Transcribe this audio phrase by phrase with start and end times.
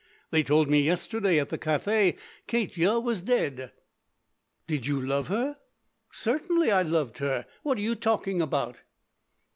[0.31, 2.17] They told me yesterday at the cafe,
[2.47, 3.71] Katya was dead."
[4.65, 5.59] "Did you love her?"
[6.09, 7.45] "Certainly I loved her!
[7.61, 8.77] What are you talking about!"